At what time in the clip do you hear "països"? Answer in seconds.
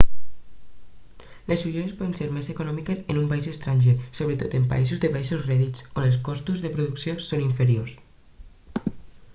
4.73-5.03